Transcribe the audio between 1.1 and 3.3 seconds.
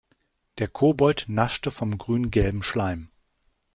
naschte vom grüngelben Schleim.